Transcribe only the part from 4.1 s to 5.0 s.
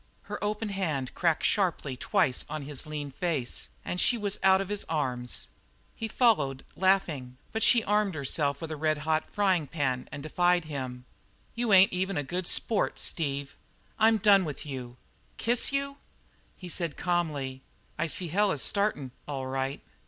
was out of his